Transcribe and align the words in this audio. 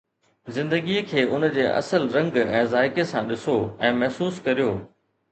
زندگي 0.53 1.01
کي 1.09 1.25
ان 1.33 1.43
جي 1.57 1.65
اصل 1.81 2.07
رنگ 2.15 2.39
۽ 2.43 2.63
ذائقي 2.71 3.05
سان 3.11 3.29
ڏسو 3.33 3.59
۽ 3.91 3.93
محسوس 3.99 4.41
ڪريو 4.49 4.71